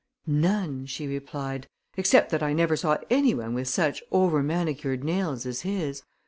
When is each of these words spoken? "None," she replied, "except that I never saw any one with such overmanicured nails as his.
"None," 0.25 0.87
she 0.87 1.05
replied, 1.05 1.67
"except 1.95 2.31
that 2.31 2.41
I 2.41 2.53
never 2.53 2.75
saw 2.75 2.97
any 3.11 3.35
one 3.35 3.53
with 3.53 3.67
such 3.67 4.01
overmanicured 4.11 5.03
nails 5.03 5.45
as 5.45 5.61
his. 5.61 6.01